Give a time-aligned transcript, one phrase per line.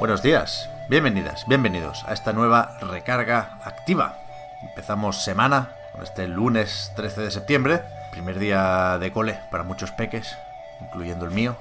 [0.00, 4.16] Buenos días, bienvenidas, bienvenidos a esta nueva recarga activa.
[4.62, 10.36] Empezamos semana con este lunes 13 de septiembre, primer día de cole para muchos peques,
[10.80, 11.56] incluyendo el mío.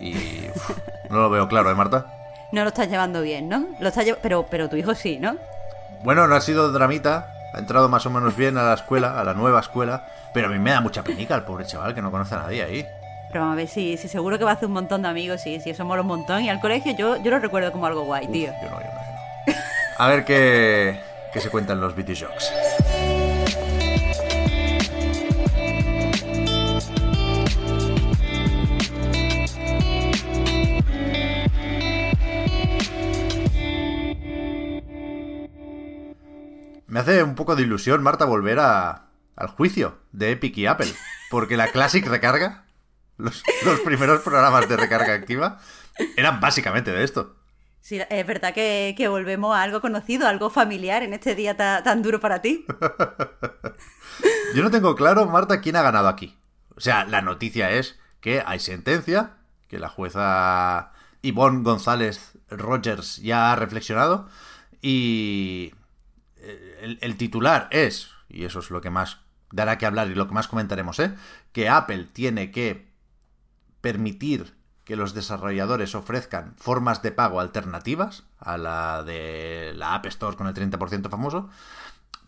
[0.00, 0.70] Y uf,
[1.10, 2.06] no lo veo claro, ¿eh, Marta?
[2.52, 3.66] No lo estás llevando bien, ¿no?
[3.78, 5.36] Lo estás lle- pero, pero tu hijo sí, ¿no?
[6.02, 9.24] Bueno, no ha sido dramita, ha entrado más o menos bien a la escuela, a
[9.24, 12.10] la nueva escuela, pero a mí me da mucha penica el pobre chaval que no
[12.10, 12.86] conoce a nadie ahí.
[13.32, 15.40] Pero vamos a ver si, si seguro que va a hacer un montón de amigos,
[15.40, 16.42] sí, sí, eso mola un montón.
[16.42, 18.52] Y al colegio yo, yo lo recuerdo como algo guay, tío.
[18.62, 19.00] Yo no, yo no,
[19.46, 19.54] yo no.
[19.96, 21.00] A ver qué,
[21.32, 22.52] qué se cuentan los videojuegos.
[36.86, 40.92] Me hace un poco de ilusión, Marta, volver a, al juicio de Epic y Apple.
[41.30, 42.64] Porque la Classic Recarga,
[43.22, 45.58] los, los primeros programas de recarga activa,
[46.16, 47.36] eran básicamente de esto.
[47.80, 51.82] Sí, es verdad que, que volvemos a algo conocido, algo familiar en este día ta-
[51.82, 52.64] tan duro para ti.
[54.54, 56.36] Yo no tengo claro, Marta, quién ha ganado aquí.
[56.76, 59.34] O sea, la noticia es que hay sentencia,
[59.68, 60.92] que la jueza
[61.22, 64.28] Ivonne González Rogers ya ha reflexionado
[64.80, 65.74] y
[66.80, 69.18] el, el titular es, y eso es lo que más
[69.50, 71.14] dará que hablar y lo que más comentaremos, ¿eh?
[71.52, 72.91] que Apple tiene que
[73.82, 80.36] permitir que los desarrolladores ofrezcan formas de pago alternativas a la de la App Store
[80.36, 81.50] con el 30% famoso,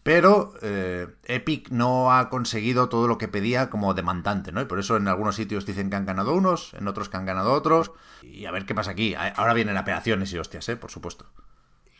[0.03, 4.61] pero eh, Epic no ha conseguido todo lo que pedía como demandante, ¿no?
[4.61, 7.25] Y por eso en algunos sitios dicen que han ganado unos, en otros que han
[7.25, 7.91] ganado otros,
[8.23, 9.15] y a ver qué pasa aquí.
[9.15, 10.77] Ahora vienen apelaciones y hostias, ¿eh?
[10.77, 11.27] Por supuesto.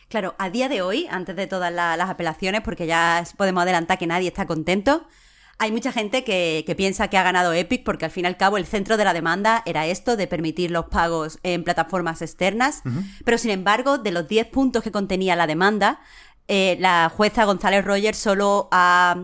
[0.09, 3.99] Claro, a día de hoy, antes de todas la- las apelaciones, porque ya podemos adelantar
[3.99, 5.09] que nadie está contento,
[5.59, 8.37] hay mucha gente que, que piensa que ha ganado Epic porque al fin y al
[8.37, 12.83] cabo el centro de la demanda era esto de permitir los pagos en plataformas externas.
[13.25, 16.01] Pero sin embargo, de los 10 puntos que contenía la demanda,
[16.49, 19.17] eh, la jueza González Rogers solo ha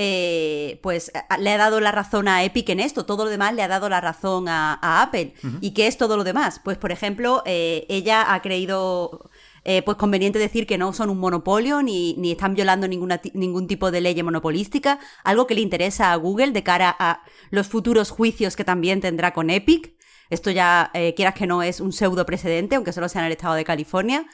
[0.00, 3.64] eh, pues le ha dado la razón a Epic en esto, todo lo demás le
[3.64, 5.34] ha dado la razón a, a Apple.
[5.60, 6.60] ¿Y qué es todo lo demás?
[6.62, 9.28] Pues, por ejemplo, eh, ella ha creído
[9.70, 13.90] eh, pues conveniente decir que no son un monopolio ni, ni están violando ningún tipo
[13.90, 18.56] de ley monopolística, algo que le interesa a Google de cara a los futuros juicios
[18.56, 19.92] que también tendrá con Epic.
[20.30, 23.32] Esto ya, eh, quieras que no, es un pseudo precedente, aunque solo sea en el
[23.32, 24.24] estado de California.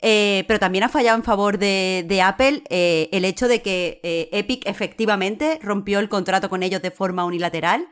[0.00, 3.98] Eh, pero también ha fallado en favor de, de Apple el hecho de que
[4.30, 7.88] Epic efectivamente rompió el contrato con ellos de forma unilateral.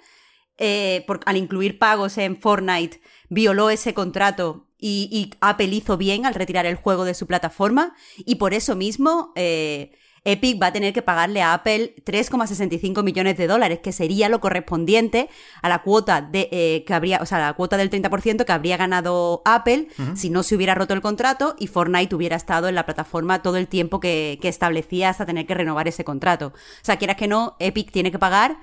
[1.25, 6.67] al incluir pagos en Fortnite, violó ese contrato y, y Apple hizo bien al retirar
[6.67, 7.95] el juego de su plataforma.
[8.19, 9.93] Y por eso mismo, eh,
[10.27, 14.41] Epic va a tener que pagarle a Apple 3,65 millones de dólares, que sería lo
[14.41, 15.29] correspondiente
[15.63, 18.77] a la cuota de eh, que habría, o sea, la cuota del 30% que habría
[18.77, 22.85] ganado Apple si no se hubiera roto el contrato y Fortnite hubiera estado en la
[22.85, 26.49] plataforma todo el tiempo que, que establecía hasta tener que renovar ese contrato.
[26.49, 28.59] O sea, quieras que no, Epic tiene que pagar,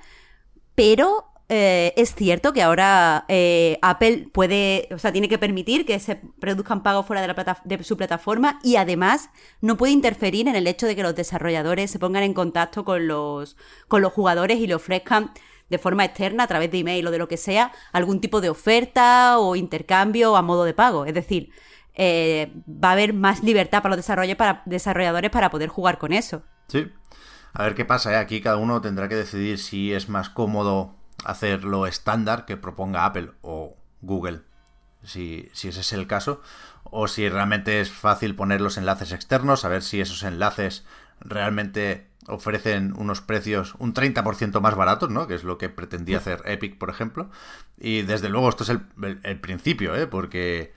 [0.74, 5.98] pero eh, es cierto que ahora eh, Apple puede, o sea, tiene que permitir que
[5.98, 10.48] se produzcan pagos fuera de, la plata- de su plataforma y además no puede interferir
[10.48, 13.56] en el hecho de que los desarrolladores se pongan en contacto con los,
[13.88, 15.32] con los jugadores y le ofrezcan
[15.70, 18.50] de forma externa, a través de email o de lo que sea, algún tipo de
[18.50, 21.06] oferta o intercambio a modo de pago.
[21.06, 21.50] Es decir,
[21.94, 24.04] eh, va a haber más libertad para los
[24.66, 26.42] desarrolladores para poder jugar con eso.
[26.68, 26.86] Sí.
[27.52, 28.16] A ver qué pasa, ¿eh?
[28.16, 33.04] Aquí cada uno tendrá que decidir si es más cómodo hacer lo estándar que proponga
[33.06, 34.42] Apple o Google,
[35.02, 36.40] si, si ese es el caso,
[36.84, 40.84] o si realmente es fácil poner los enlaces externos, a ver si esos enlaces
[41.20, 45.26] realmente ofrecen unos precios un 30% más baratos, ¿no?
[45.26, 47.30] Que es lo que pretendía hacer Epic, por ejemplo.
[47.78, 48.80] Y desde luego esto es el,
[49.22, 50.06] el- principio, ¿eh?
[50.06, 50.72] Porque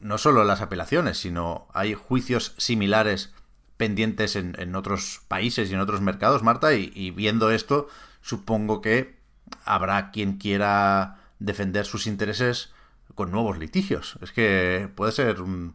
[0.00, 3.32] no solo las apelaciones, sino hay juicios similares
[3.76, 7.88] pendientes en, en otros países y en otros mercados, Marta, y viendo esto,
[8.20, 9.19] supongo que
[9.64, 12.70] habrá quien quiera defender sus intereses
[13.14, 14.18] con nuevos litigios.
[14.22, 15.74] Es que puede ser un,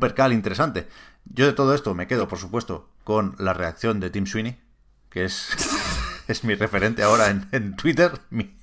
[0.00, 0.88] percal interesante.
[1.24, 4.60] Yo de todo esto me quedo, por supuesto, con la reacción de Tim Sweeney,
[5.10, 5.50] que es,
[6.28, 8.54] es mi referente ahora en, Twitter, mi,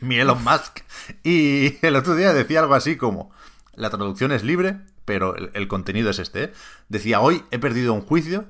[0.00, 0.80] Elon Musk.
[1.22, 3.30] Y el otro día decía algo así como,
[3.74, 6.44] la traducción es libre, pero el, contenido es este.
[6.44, 6.52] ¿eh?
[6.88, 8.46] Decía, hoy he perdido un juicio,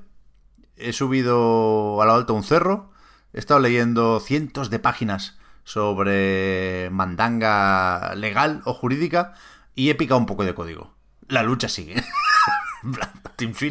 [0.77, 2.91] he subido a lo alto un cerro,
[3.33, 9.33] he estado leyendo cientos de páginas sobre mandanga legal o jurídica
[9.75, 10.95] y he picado un poco de código.
[11.27, 11.95] La lucha sigue.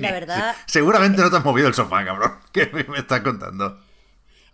[0.01, 0.55] La verdad...
[0.67, 2.35] Seguramente no te has movido el sofá, cabrón.
[2.53, 3.79] ¿Qué me estás contando?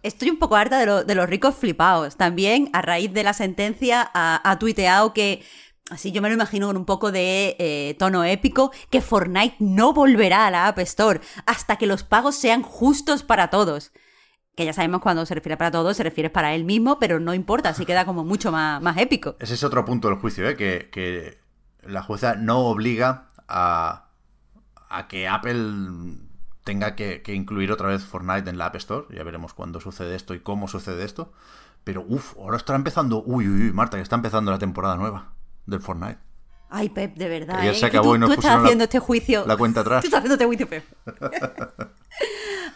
[0.02, 2.16] Estoy un poco harta de, los ricos flipados.
[2.16, 5.44] También, a raíz de la sentencia, ha, tuiteado que
[5.90, 9.92] así yo me lo imagino con un poco de eh, tono épico, que Fortnite no
[9.92, 13.92] volverá a la App Store hasta que los pagos sean justos para todos.
[14.56, 17.34] Que ya sabemos cuando se refiere para todos, se refiere para él mismo, pero no
[17.34, 19.36] importa, así queda como mucho más, más épico.
[19.38, 20.56] Ese es otro punto del juicio, ¿eh?
[20.56, 21.38] que, que
[21.82, 24.08] la jueza no obliga a,
[24.88, 26.18] a que Apple
[26.64, 29.06] tenga que, incluir otra vez Fortnite en la App Store.
[29.10, 31.32] Ya veremos cuándo sucede esto y cómo sucede esto.
[31.84, 33.22] Pero uff, ahora está empezando.
[33.24, 35.32] Uy, uy, uy, Marta, que está empezando la temporada nueva
[35.66, 36.18] del Fortnite.
[36.70, 37.66] Ay, Pep, de verdad.
[37.66, 37.74] ¿eh?
[37.74, 39.44] se acabó tú, y nos estás haciendo este juicio.
[39.46, 40.02] La cuenta atrás.
[40.02, 40.84] Tú estás haciendo este juicio, Pep.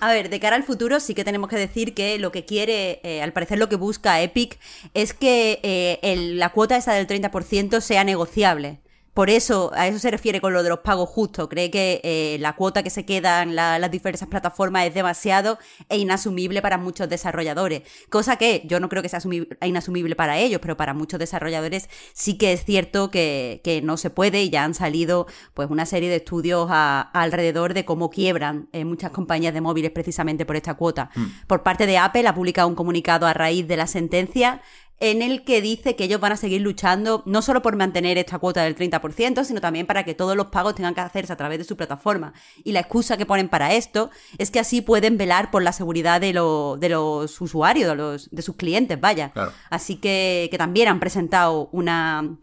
[0.01, 3.01] A ver, de cara al futuro sí que tenemos que decir que lo que quiere,
[3.05, 4.59] eh, al parecer lo que busca Epic,
[4.93, 8.81] es que eh, la cuota esa del 30% sea negociable.
[9.15, 11.49] Por eso, a eso se refiere con lo de los pagos justos.
[11.49, 15.59] Cree que eh, la cuota que se queda en las diversas plataformas es demasiado
[15.89, 17.83] e inasumible para muchos desarrolladores.
[18.11, 19.21] Cosa que yo no creo que sea
[19.63, 24.43] inasumible para ellos, pero para muchos desarrolladores sí que es cierto que, no se puede
[24.43, 29.11] y ya han salido pues una serie de estudios alrededor de cómo quiebran eh, muchas
[29.11, 31.11] compañías de móviles precisamente por esta cuota.
[31.15, 31.27] Hmm.
[31.47, 34.61] Por parte de Apple ha publicado un comunicado a raíz de la sentencia
[35.01, 38.39] en el que dice que ellos van a seguir luchando no solo por mantener esta
[38.39, 41.59] cuota del 30%, sino también para que todos los pagos tengan que hacerse a través
[41.59, 42.33] de su plataforma.
[42.63, 46.21] Y la excusa que ponen para esto es que así pueden velar por la seguridad
[46.21, 49.33] de, de los usuarios, de, los, de sus clientes, vaya.
[49.69, 52.37] Así que, que, también han presentado una,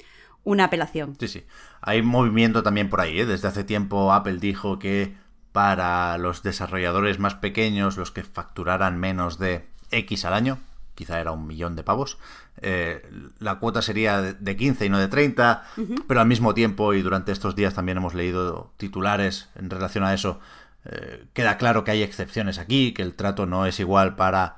[0.44, 1.16] una apelación.
[1.20, 1.44] Sí, sí.
[1.82, 3.22] Hay movimiento también por ahí.
[3.22, 3.26] ¿eh?
[3.26, 5.16] Desde hace tiempo Apple dijo que
[5.52, 10.60] para los desarrolladores más pequeños, los que facturaran menos de X al año,
[11.02, 12.20] quizá era un millón de pavos,
[12.62, 13.02] eh,
[13.40, 15.64] la cuota sería de 15 y no de 30,
[16.08, 20.14] pero al mismo tiempo, y durante estos días también hemos leído titulares en relación a
[20.14, 20.40] eso,
[20.86, 24.58] eh, queda claro que hay excepciones aquí, que el trato no es igual para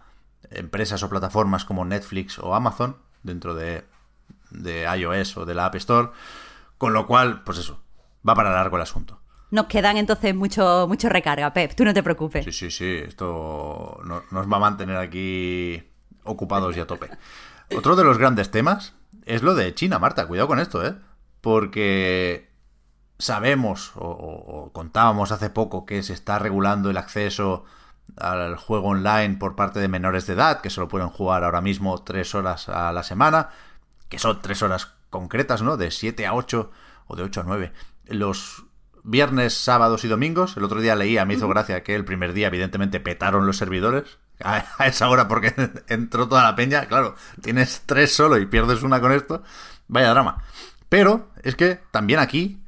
[0.51, 3.85] empresas o plataformas como Netflix o Amazon dentro de,
[4.51, 6.09] de iOS o de la App Store,
[6.77, 7.81] con lo cual, pues eso,
[8.27, 9.21] va para largo el asunto.
[9.49, 12.43] Nos quedan entonces mucho, mucho recarga, Pep, tú no te preocupes.
[12.43, 15.92] Sí, sí, sí, esto nos va a mantener aquí
[16.23, 17.09] ocupados y a tope.
[17.75, 18.93] Otro de los grandes temas
[19.25, 20.27] es lo de China, Marta.
[20.27, 20.95] Cuidado con esto, ¿eh?
[21.41, 22.51] Porque
[23.17, 27.63] sabemos o, contábamos hace poco que se está regulando el acceso
[28.17, 32.03] al juego online por parte de menores de edad, que solo pueden jugar ahora mismo
[32.03, 33.49] tres horas a la semana,
[34.09, 35.77] que son tres horas concretas, ¿no?
[35.77, 36.71] De 7 a 8
[37.07, 37.73] o de 8 a 9.
[38.07, 38.65] Los
[39.03, 40.57] viernes, sábados y domingos.
[40.57, 44.17] El otro día leía, me hizo gracia que el primer día, evidentemente, petaron los servidores
[44.41, 45.53] a, esa hora porque
[45.87, 46.85] entró toda la peña.
[46.85, 49.43] Claro, tienes tres solo y pierdes una con esto.
[49.87, 50.43] Vaya drama.
[50.89, 52.61] Pero es que también aquí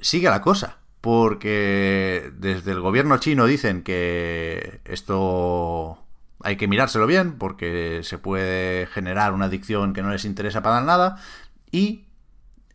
[0.00, 0.78] sigue la cosa.
[1.00, 6.04] Porque desde el gobierno chino dicen que esto
[6.42, 10.80] hay que mirárselo bien porque se puede generar una adicción que no les interesa para
[10.80, 11.16] nada.
[11.70, 12.04] Y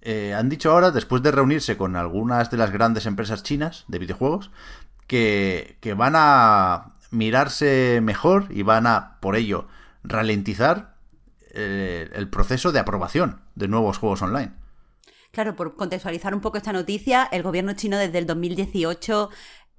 [0.02, 4.00] eh, han dicho ahora, después de reunirse con algunas de las grandes empresas chinas de
[4.00, 4.52] videojuegos,
[5.08, 9.68] que, que van a mirarse mejor y van a, por ello,
[10.04, 10.96] ralentizar
[11.54, 14.52] eh, el proceso de aprobación de nuevos juegos online.
[15.32, 19.30] Claro, por contextualizar un poco esta noticia, el gobierno chino desde el 2018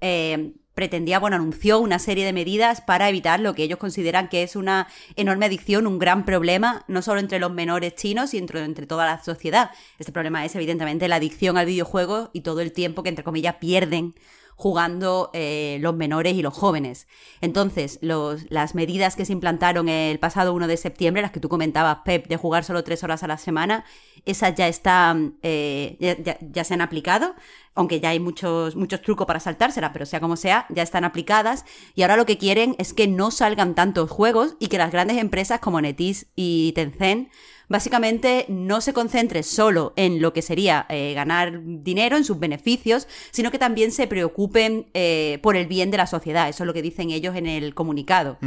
[0.01, 4.43] eh, pretendía, bueno, anunció una serie de medidas para evitar lo que ellos consideran que
[4.43, 8.63] es una enorme adicción, un gran problema, no solo entre los menores chinos, sino entre,
[8.63, 9.71] entre toda la sociedad.
[9.97, 13.55] Este problema es evidentemente la adicción al videojuego y todo el tiempo que, entre comillas,
[13.55, 14.15] pierden
[14.55, 17.07] jugando eh, los menores y los jóvenes.
[17.41, 21.99] Entonces, las medidas que se implantaron el pasado 1 de septiembre, las que tú comentabas,
[22.05, 23.83] Pep, de jugar solo tres horas a la semana,
[24.25, 27.35] esas ya están, eh, ya, se han aplicado,
[27.75, 31.65] aunque ya hay muchos, muchos trucos para saltárselas, pero sea como sea, ya están aplicadas.
[31.93, 35.17] Y ahora lo que quieren es que no salgan tantos juegos y que las grandes
[35.17, 37.29] empresas como Netis y Tencent
[37.69, 43.07] básicamente no se concentre solo en lo que sería eh, ganar dinero, en sus beneficios,
[43.31, 46.49] sino que también se preocupen eh, por el bien de la sociedad.
[46.49, 48.37] Eso es lo que dicen ellos en el comunicado.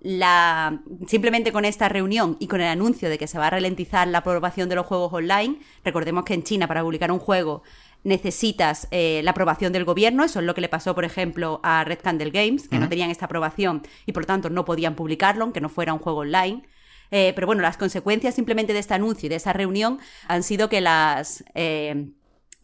[0.00, 4.06] La, simplemente con esta reunión y con el anuncio de que se va a ralentizar
[4.06, 7.62] la aprobación de los juegos online, recordemos que en China para publicar un juego
[8.04, 11.82] necesitas eh, la aprobación del gobierno, eso es lo que le pasó, por ejemplo, a
[11.82, 15.60] Red Candle Games, que no tenían esta aprobación y por tanto no podían publicarlo, aunque
[15.60, 16.62] no fuera un juego online.
[17.10, 19.98] Eh, pero bueno, las consecuencias simplemente de este anuncio y de esa reunión
[20.28, 21.44] han sido que las...
[21.54, 22.10] Eh,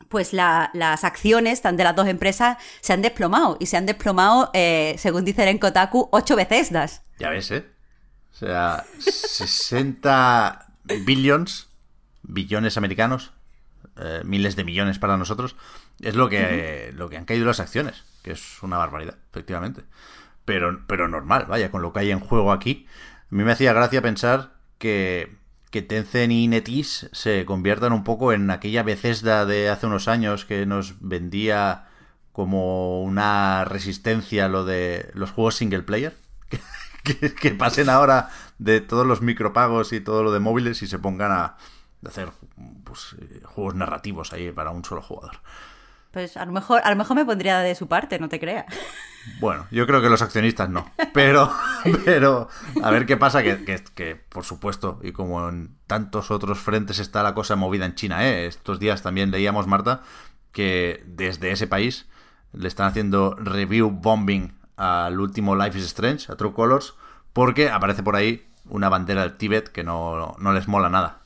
[0.09, 4.95] pues las acciones de las dos empresas se han desplomado y se han desplomado, eh,
[4.99, 6.71] según dicen en Kotaku, ocho veces.
[7.19, 7.65] Ya ves, ¿eh?
[8.31, 10.67] O sea, 60
[11.07, 11.69] billions,
[12.21, 13.33] billones americanos,
[14.25, 15.57] miles de millones para nosotros,
[16.03, 19.83] es lo que, lo que han caído las acciones, que es una barbaridad, efectivamente.
[20.45, 22.87] Pero, pero normal, vaya, con lo que hay en juego aquí.
[23.33, 25.35] A mí me hacía gracia pensar que,
[25.71, 30.45] que Tencent y NetEase se conviertan un poco en aquella Bethesda de hace unos años
[30.45, 31.89] que nos vendía
[32.33, 36.17] como una resistencia lo de los juegos single player.
[37.05, 41.01] Que, que, pasen ahora de todos los micropagos y todo lo de móviles y se
[41.01, 41.57] pongan a
[42.07, 42.31] hacer
[42.85, 45.41] pues, eh, juegos narrativos ahí para un solo jugador.
[46.13, 48.67] Pues a lo mejor, a lo mejor me pondría de su parte, no te creas.
[49.41, 50.91] Bueno, yo creo que los accionistas no.
[51.15, 51.51] Pero,
[52.05, 52.49] pero
[52.83, 57.23] a ver qué pasa, que, que, por supuesto, y como en tantos otros frentes está
[57.23, 58.47] la cosa movida en China, ¿eh?
[58.47, 60.03] Estos días también leíamos, Marta,
[60.53, 62.07] que desde ese país
[62.53, 66.95] le están haciendo review bombing al último Life is Strange, a True Colors,
[67.33, 71.22] porque aparece por ahí una bandera del Tíbet que no, no les mola nada.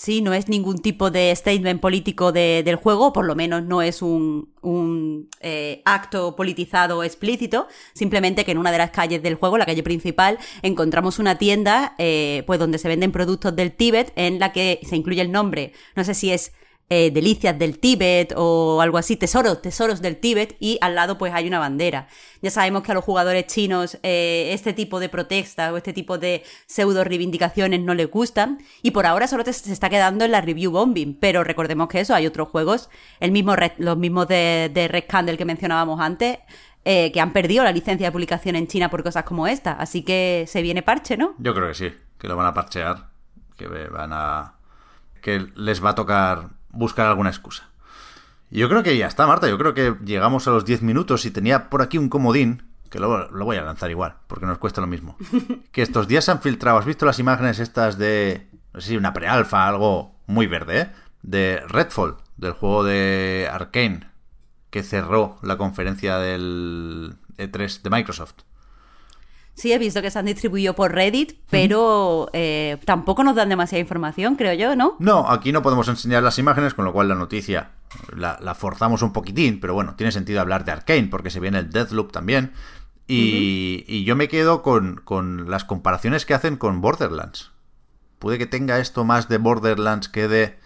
[0.00, 4.00] Sí, no es ningún tipo de statement político del juego, por lo menos no es
[4.00, 9.58] un, un eh, acto politizado explícito, simplemente que en una de las calles del juego,
[9.58, 14.38] la calle principal, encontramos una tienda eh, pues donde se venden productos del Tíbet en
[14.38, 16.52] la que se incluye el nombre, no sé si es
[16.90, 21.34] eh, delicias del Tíbet o algo así, tesoros, tesoros del Tíbet y al lado pues
[21.34, 22.08] hay una bandera.
[22.40, 26.18] Ya sabemos que a los jugadores chinos eh, este tipo de protestas o este tipo
[26.18, 30.40] de pseudo reivindicaciones no les gustan y por ahora solo se está quedando en la
[30.40, 32.88] review bombing, pero recordemos que eso, hay otros juegos,
[33.20, 35.04] el mismo los mismos de, de Red
[35.36, 36.38] que mencionábamos antes,
[36.84, 39.72] eh, que han perdido la licencia de publicación en China por cosas como esta.
[39.72, 41.34] Así que se viene parche, ¿no?
[41.38, 43.08] Yo creo que sí, que lo van a parchear,
[43.56, 44.54] que van a...
[45.20, 47.68] que les va a tocar buscar alguna excusa.
[48.50, 49.48] Yo creo que ya está, Marta.
[49.48, 52.98] Yo creo que llegamos a los 10 minutos y tenía por aquí un comodín, que
[52.98, 55.16] lo, lo voy a lanzar igual, porque nos cuesta lo mismo.
[55.72, 58.96] que estos días se han filtrado, ¿has visto las imágenes estas de, no sé si
[58.96, 60.90] una prealfa, algo muy verde, ¿eh?
[61.22, 64.08] De Redfall, del juego de Arkane,
[64.70, 68.34] que cerró la conferencia del E3 de Microsoft.
[69.58, 73.80] Sí, he visto que se han distribuido por Reddit, pero eh, tampoco nos dan demasiada
[73.80, 74.94] información, creo yo, ¿no?
[75.00, 77.72] No, aquí no podemos enseñar las imágenes, con lo cual la noticia
[78.14, 81.70] la, forzamos un poquitín, pero bueno, tiene sentido hablar de Arkane, porque se viene el
[81.70, 82.52] Deathloop también.
[83.08, 87.50] Y, yo me quedo con, con, las comparaciones que hacen con Borderlands.
[88.20, 90.56] Puede que tenga esto más de Borderlands que de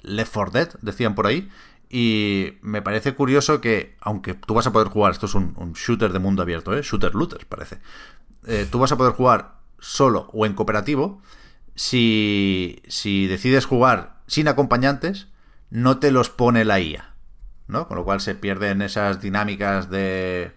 [0.00, 1.50] Left 4 Dead, decían por ahí.
[1.90, 5.74] Y me parece curioso que, aunque tú vas a poder jugar, esto es un, un
[5.74, 6.80] shooter de mundo abierto, ¿eh?
[6.82, 7.80] Shooter looter, parece.
[8.46, 11.22] Eh, tú vas a poder jugar solo o en cooperativo.
[11.74, 15.28] Si, si decides jugar sin acompañantes,
[15.70, 17.10] no te los pone la IA.
[17.70, 17.88] ¿no?
[17.88, 20.52] Con lo cual se pierden esas dinámicas de,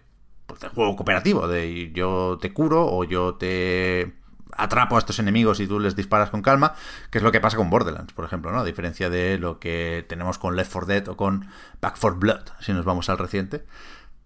[0.48, 4.16] pues, de juego cooperativo, de yo te curo o yo te
[4.56, 6.76] atrapo a estos enemigos y tú les disparas con calma,
[7.10, 8.60] que es lo que pasa con Borderlands, por ejemplo, ¿no?
[8.60, 11.48] A diferencia de lo que tenemos con Left 4 Dead o con
[11.82, 13.66] Back 4 Blood, si nos vamos al reciente.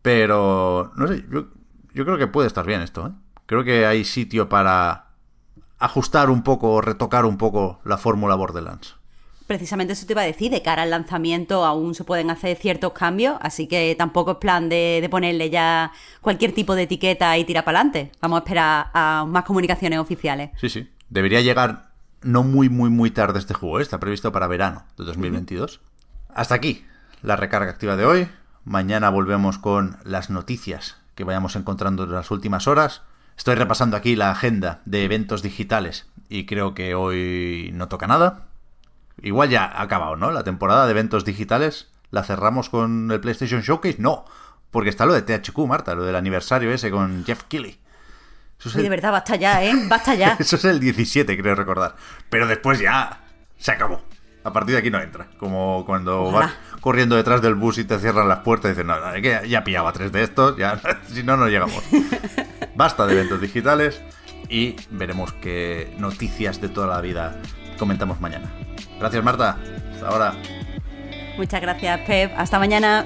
[0.02, 1.48] Pero, no sé, yo,
[1.94, 3.12] yo creo que puede estar bien esto, ¿eh?
[3.48, 5.08] Creo que hay sitio para
[5.80, 8.96] ajustar un poco o retocar un poco la fórmula Borderlands.
[9.48, 12.92] Precisamente eso te iba a decir, de cara al lanzamiento aún se pueden hacer ciertos
[12.92, 17.64] cambios, así que tampoco es plan de, ponerle ya cualquier tipo de etiqueta y tirar
[17.64, 18.12] para adelante.
[18.22, 20.52] Vamos a esperar a más comunicaciones oficiales.
[20.60, 20.90] Sí, sí.
[21.10, 23.84] Debería llegar no muy, muy, muy tarde este juego, ¿eh?
[23.84, 25.80] está previsto para verano de 2022.
[26.36, 26.86] Hasta aquí
[27.22, 28.28] la recarga activa de hoy.
[28.66, 33.02] Mañana volvemos con las noticias que vayamos encontrando en las últimas horas.
[33.38, 38.48] Estoy repasando aquí la agenda de eventos digitales y creo que hoy no toca nada.
[39.22, 40.32] Igual ya ha acabado, ¿no?
[40.32, 41.90] La temporada de eventos digitales.
[42.10, 43.98] ¿La cerramos con el PlayStation Showcase?
[44.00, 44.26] No,
[44.72, 47.80] porque está lo de THQ, Marta, lo del aniversario ese con Jeff Keighley.
[48.58, 49.74] sí, de verdad, basta ya, ¿eh?
[49.88, 50.36] Basta ya.
[50.40, 51.96] Eso es el 17, creo recordar.
[52.30, 53.22] Pero después ya
[53.58, 54.02] se acabó.
[54.48, 55.28] A partir de aquí no entra.
[55.38, 58.98] Como cuando vas corriendo detrás del bus y te cierran las puertas y dices, no,
[58.98, 61.84] no, que ya pillaba tres de estos, ya, si no, no llegamos.
[62.76, 64.02] Basta de eventos digitales
[64.48, 67.42] y veremos qué noticias de toda la vida
[67.78, 68.50] comentamos mañana.
[69.00, 69.58] Gracias Marta,
[69.94, 70.34] hasta ahora.
[71.36, 73.06] Muchas gracias Pep, hasta mañana.